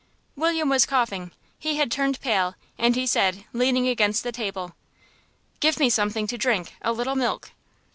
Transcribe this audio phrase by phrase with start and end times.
[0.35, 1.29] William was coughing.
[1.59, 4.75] He had turned pale, and he said, leaning against the table,
[5.59, 7.51] "Give me something to drink, a little milk."